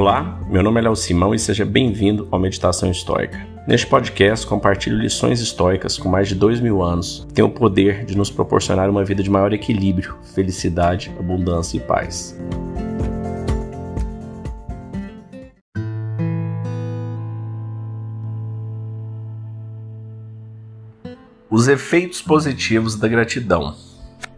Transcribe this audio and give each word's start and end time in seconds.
Olá, 0.00 0.40
meu 0.48 0.62
nome 0.62 0.80
é 0.80 0.84
Léo 0.84 0.96
Simão 0.96 1.34
e 1.34 1.38
seja 1.38 1.62
bem-vindo 1.62 2.26
ao 2.30 2.40
Meditação 2.40 2.90
Histórica. 2.90 3.46
Neste 3.68 3.86
podcast, 3.86 4.46
compartilho 4.46 4.96
lições 4.96 5.42
históricas 5.42 5.98
com 5.98 6.08
mais 6.08 6.26
de 6.26 6.34
dois 6.34 6.58
mil 6.58 6.82
anos 6.82 7.26
que 7.28 7.34
têm 7.34 7.44
o 7.44 7.50
poder 7.50 8.06
de 8.06 8.16
nos 8.16 8.30
proporcionar 8.30 8.88
uma 8.88 9.04
vida 9.04 9.22
de 9.22 9.28
maior 9.28 9.52
equilíbrio, 9.52 10.16
felicidade, 10.34 11.12
abundância 11.18 11.76
e 11.76 11.80
paz. 11.80 12.34
Os 21.50 21.68
efeitos 21.68 22.22
positivos 22.22 22.96
da 22.96 23.06
gratidão. 23.06 23.76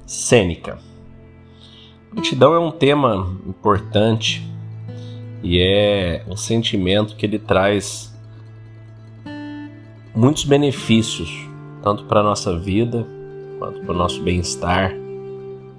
Sêneca. 0.04 0.80
Gratidão 2.12 2.52
é 2.52 2.58
um 2.58 2.72
tema 2.72 3.38
importante 3.46 4.50
e 5.42 5.60
é 5.60 6.24
um 6.28 6.36
sentimento 6.36 7.16
que 7.16 7.26
ele 7.26 7.38
traz 7.38 8.14
muitos 10.14 10.44
benefícios, 10.44 11.30
tanto 11.82 12.04
para 12.04 12.20
a 12.20 12.22
nossa 12.22 12.56
vida, 12.56 13.06
quanto 13.58 13.80
para 13.80 13.92
o 13.92 13.96
nosso 13.96 14.22
bem-estar, 14.22 14.94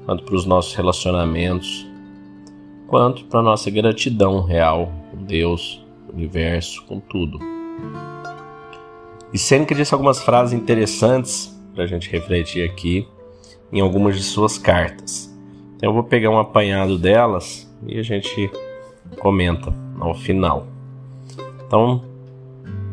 quanto 0.06 0.24
para 0.24 0.36
os 0.36 0.46
nossos 0.46 0.74
relacionamentos, 0.74 1.88
quanto 2.88 3.26
para 3.26 3.40
a 3.40 3.44
nossa 3.44 3.70
gratidão 3.70 4.42
real 4.42 4.92
com 5.12 5.24
Deus, 5.24 5.86
com 6.06 6.14
o 6.14 6.16
universo, 6.16 6.84
com 6.86 7.00
tudo. 7.00 7.40
E 9.34 9.38
Sêneca 9.38 9.74
disse 9.74 9.94
algumas 9.94 10.22
frases 10.22 10.54
interessantes 10.54 11.58
para 11.74 11.86
a 11.86 11.88
gente 11.88 12.10
refletir 12.10 12.70
aqui 12.70 13.08
em 13.72 13.80
algumas 13.80 14.16
de 14.16 14.24
suas 14.24 14.58
cartas. 14.58 15.34
Então 15.76 15.90
eu 15.90 15.94
vou 15.94 16.04
pegar 16.04 16.30
um 16.30 16.38
apanhado 16.38 16.98
delas 16.98 17.68
e 17.88 17.98
a 17.98 18.04
gente 18.04 18.52
comenta 19.14 19.74
ao 20.00 20.14
final. 20.14 20.68
Então, 21.66 22.04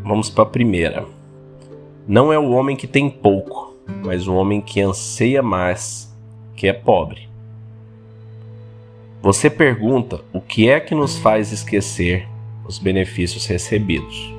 vamos 0.03 0.31
para 0.31 0.45
a 0.45 0.47
primeira. 0.47 1.05
Não 2.07 2.33
é 2.33 2.39
o 2.39 2.51
homem 2.51 2.77
que 2.77 2.87
tem 2.87 3.11
pouco, 3.11 3.77
mas 4.05 4.27
o 4.27 4.35
homem 4.35 4.61
que 4.61 4.81
anseia 4.81 5.43
mais, 5.43 6.15
que 6.57 6.67
é 6.67 6.73
pobre. 6.73 7.29
Você 9.23 9.51
pergunta 9.51 10.21
o 10.33 10.41
que 10.41 10.69
é 10.69 10.81
que 10.81 10.95
nos 10.95 11.19
faz 11.19 11.53
esquecer 11.53 12.27
os 12.67 12.79
benefícios 12.79 13.45
recebidos. 13.47 14.35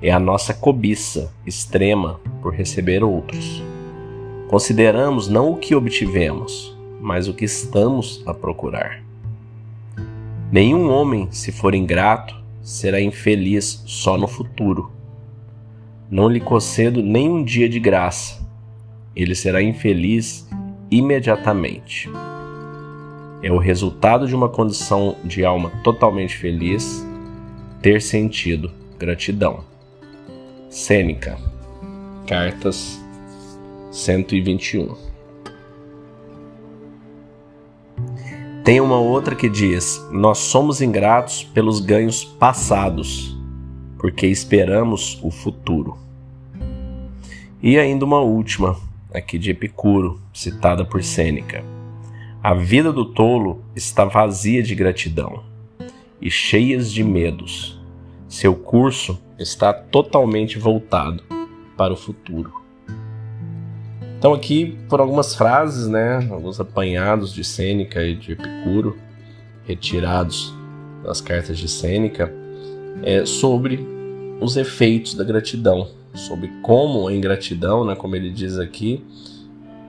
É 0.00 0.10
a 0.10 0.20
nossa 0.20 0.54
cobiça 0.54 1.32
extrema 1.44 2.20
por 2.40 2.54
receber 2.54 3.02
outros. 3.02 3.62
Consideramos 4.48 5.28
não 5.28 5.50
o 5.50 5.56
que 5.56 5.74
obtivemos, 5.74 6.76
mas 7.00 7.26
o 7.26 7.34
que 7.34 7.44
estamos 7.44 8.22
a 8.26 8.32
procurar. 8.32 9.01
Nenhum 10.52 10.90
homem, 10.90 11.28
se 11.30 11.50
for 11.50 11.74
ingrato, 11.74 12.36
será 12.60 13.00
infeliz 13.00 13.82
só 13.86 14.18
no 14.18 14.28
futuro. 14.28 14.92
Não 16.10 16.28
lhe 16.28 16.40
concedo 16.40 17.02
nem 17.02 17.26
um 17.26 17.42
dia 17.42 17.66
de 17.66 17.80
graça. 17.80 18.46
Ele 19.16 19.34
será 19.34 19.62
infeliz 19.62 20.46
imediatamente. 20.90 22.10
É 23.42 23.50
o 23.50 23.56
resultado 23.56 24.28
de 24.28 24.34
uma 24.34 24.50
condição 24.50 25.16
de 25.24 25.42
alma 25.42 25.72
totalmente 25.82 26.36
feliz 26.36 27.02
ter 27.80 28.02
sentido 28.02 28.70
gratidão. 28.98 29.64
Sêneca, 30.68 31.38
Cartas 32.26 33.02
121 33.90 35.11
Tem 38.64 38.80
uma 38.80 38.96
outra 38.96 39.34
que 39.34 39.48
diz: 39.48 40.06
Nós 40.12 40.38
somos 40.38 40.80
ingratos 40.80 41.42
pelos 41.42 41.80
ganhos 41.80 42.24
passados, 42.24 43.36
porque 43.98 44.26
esperamos 44.28 45.18
o 45.20 45.32
futuro. 45.32 45.98
E 47.60 47.76
ainda 47.76 48.04
uma 48.04 48.20
última, 48.20 48.76
aqui 49.12 49.36
de 49.36 49.50
Epicuro, 49.50 50.20
citada 50.32 50.84
por 50.84 51.02
Sêneca. 51.02 51.64
A 52.40 52.54
vida 52.54 52.92
do 52.92 53.04
tolo 53.04 53.64
está 53.74 54.04
vazia 54.04 54.62
de 54.62 54.76
gratidão 54.76 55.42
e 56.20 56.30
cheias 56.30 56.92
de 56.92 57.02
medos. 57.02 57.80
Seu 58.28 58.54
curso 58.54 59.20
está 59.38 59.72
totalmente 59.72 60.56
voltado 60.56 61.24
para 61.76 61.92
o 61.92 61.96
futuro. 61.96 62.61
Então 64.22 64.34
aqui 64.34 64.78
por 64.88 65.00
algumas 65.00 65.34
frases, 65.34 65.88
né, 65.88 66.24
alguns 66.30 66.60
apanhados 66.60 67.34
de 67.34 67.42
Sêneca 67.42 68.04
e 68.04 68.14
de 68.14 68.34
Epicuro, 68.34 68.96
retirados 69.66 70.54
das 71.02 71.20
cartas 71.20 71.58
de 71.58 71.66
Sêneca, 71.66 72.32
é, 73.02 73.26
sobre 73.26 73.84
os 74.40 74.56
efeitos 74.56 75.14
da 75.14 75.24
gratidão, 75.24 75.88
sobre 76.14 76.46
como 76.62 77.08
a 77.08 77.12
ingratidão, 77.12 77.84
né, 77.84 77.96
como 77.96 78.14
ele 78.14 78.30
diz 78.30 78.60
aqui, 78.60 79.04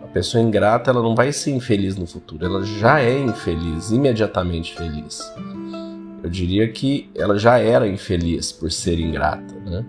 a 0.04 0.08
pessoa 0.08 0.42
ingrata 0.42 0.90
ela 0.90 1.04
não 1.04 1.14
vai 1.14 1.32
ser 1.32 1.52
infeliz 1.52 1.96
no 1.96 2.08
futuro, 2.08 2.44
ela 2.44 2.64
já 2.64 3.02
é 3.02 3.16
infeliz, 3.16 3.92
imediatamente 3.92 4.74
feliz. 4.74 5.22
Eu 6.24 6.30
diria 6.32 6.68
que 6.70 7.08
ela 7.14 7.38
já 7.38 7.60
era 7.60 7.88
infeliz 7.88 8.52
por 8.52 8.72
ser 8.72 9.00
ingrata, 9.00 9.54
né? 9.64 9.86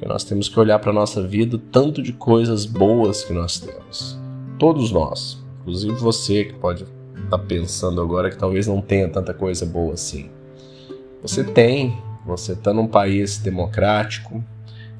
Porque 0.00 0.10
nós 0.10 0.24
temos 0.24 0.48
que 0.48 0.58
olhar 0.58 0.78
para 0.78 0.92
a 0.92 0.94
nossa 0.94 1.22
vida 1.22 1.56
o 1.56 1.58
tanto 1.58 2.00
de 2.00 2.10
coisas 2.10 2.64
boas 2.64 3.22
que 3.22 3.34
nós 3.34 3.60
temos. 3.60 4.18
Todos 4.58 4.90
nós, 4.90 5.44
inclusive 5.60 5.94
você 5.96 6.44
que 6.46 6.54
pode 6.54 6.84
estar 6.84 7.36
tá 7.36 7.38
pensando 7.38 8.00
agora 8.00 8.30
que 8.30 8.38
talvez 8.38 8.66
não 8.66 8.80
tenha 8.80 9.10
tanta 9.10 9.34
coisa 9.34 9.66
boa 9.66 9.92
assim. 9.92 10.30
Você 11.20 11.44
tem, 11.44 11.98
você 12.24 12.52
está 12.52 12.72
num 12.72 12.86
país 12.86 13.36
democrático, 13.36 14.42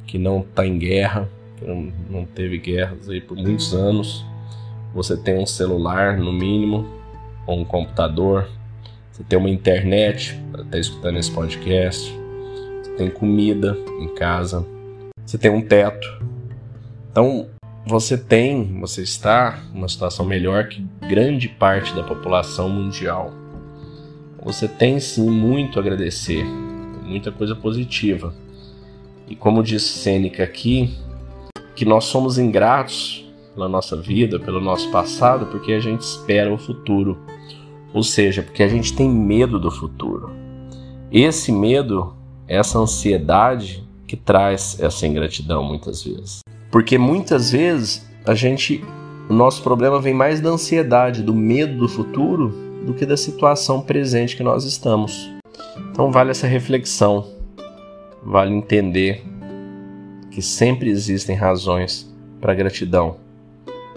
que 0.06 0.18
não 0.18 0.40
está 0.40 0.66
em 0.66 0.78
guerra, 0.78 1.26
que 1.56 1.64
não, 1.64 1.90
não 2.10 2.26
teve 2.26 2.58
guerras 2.58 3.08
aí 3.08 3.22
por 3.22 3.38
muitos 3.38 3.72
anos. 3.72 4.22
Você 4.94 5.16
tem 5.16 5.38
um 5.38 5.46
celular, 5.46 6.18
no 6.18 6.30
mínimo, 6.30 6.86
ou 7.46 7.58
um 7.58 7.64
computador. 7.64 8.50
Você 9.10 9.24
tem 9.24 9.38
uma 9.38 9.48
internet 9.48 10.38
para 10.52 10.60
estar 10.60 10.72
tá 10.72 10.78
escutando 10.78 11.18
esse 11.18 11.30
podcast. 11.30 12.14
Você 12.82 12.90
tem 12.98 13.08
comida 13.08 13.74
em 13.98 14.08
casa 14.14 14.62
você 15.30 15.38
tem 15.38 15.48
um 15.48 15.62
teto. 15.62 16.20
Então, 17.08 17.46
você 17.86 18.18
tem, 18.18 18.80
você 18.80 19.02
está 19.02 19.62
numa 19.72 19.88
situação 19.88 20.26
melhor 20.26 20.66
que 20.66 20.84
grande 21.08 21.48
parte 21.48 21.94
da 21.94 22.02
população 22.02 22.68
mundial. 22.68 23.32
Você 24.44 24.66
tem 24.66 24.98
sim 24.98 25.30
muito 25.30 25.78
a 25.78 25.82
agradecer, 25.82 26.44
muita 27.04 27.30
coisa 27.30 27.54
positiva. 27.54 28.34
E 29.28 29.36
como 29.36 29.62
diz 29.62 29.84
Sêneca 29.84 30.42
aqui, 30.42 30.98
que 31.76 31.84
nós 31.84 32.06
somos 32.06 32.36
ingratos 32.36 33.24
pela 33.54 33.68
nossa 33.68 33.96
vida, 33.96 34.40
pelo 34.40 34.60
nosso 34.60 34.90
passado, 34.90 35.46
porque 35.46 35.72
a 35.72 35.78
gente 35.78 36.00
espera 36.00 36.52
o 36.52 36.58
futuro. 36.58 37.20
Ou 37.94 38.02
seja, 38.02 38.42
porque 38.42 38.64
a 38.64 38.68
gente 38.68 38.96
tem 38.96 39.08
medo 39.08 39.60
do 39.60 39.70
futuro. 39.70 40.32
Esse 41.12 41.52
medo, 41.52 42.16
essa 42.48 42.80
ansiedade, 42.80 43.88
que 44.10 44.16
traz 44.16 44.76
essa 44.80 45.06
ingratidão 45.06 45.62
muitas 45.62 46.02
vezes. 46.02 46.40
Porque 46.68 46.98
muitas 46.98 47.52
vezes 47.52 48.04
a 48.26 48.34
gente 48.34 48.82
o 49.28 49.32
nosso 49.32 49.62
problema 49.62 50.00
vem 50.00 50.12
mais 50.12 50.40
da 50.40 50.50
ansiedade, 50.50 51.22
do 51.22 51.32
medo 51.32 51.78
do 51.78 51.88
futuro, 51.88 52.48
do 52.84 52.92
que 52.92 53.06
da 53.06 53.16
situação 53.16 53.80
presente 53.80 54.36
que 54.36 54.42
nós 54.42 54.64
estamos. 54.64 55.32
Então 55.92 56.10
vale 56.10 56.32
essa 56.32 56.48
reflexão, 56.48 57.24
vale 58.20 58.52
entender 58.52 59.22
que 60.32 60.42
sempre 60.42 60.90
existem 60.90 61.36
razões 61.36 62.12
para 62.40 62.52
gratidão, 62.52 63.16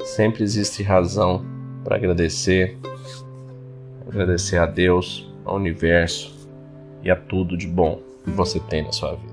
sempre 0.05 0.43
existe 0.43 0.83
razão 0.83 1.43
para 1.83 1.95
agradecer, 1.95 2.77
agradecer 4.07 4.57
a 4.59 4.67
Deus, 4.67 5.27
ao 5.43 5.55
universo 5.55 6.47
e 7.01 7.09
a 7.09 7.15
tudo 7.15 7.57
de 7.57 7.65
bom 7.65 7.99
que 8.23 8.29
você 8.29 8.59
tem 8.59 8.83
na 8.83 8.91
sua 8.91 9.15
vida. 9.15 9.32